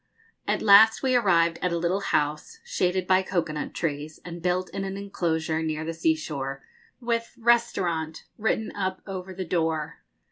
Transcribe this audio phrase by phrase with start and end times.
[0.47, 4.71] At last we arrived at a little house, shaded by cocoa nut trees, and built
[4.71, 6.63] in an enclosure near the sea shore,
[6.99, 9.99] with 'Restaurant' written up over the door.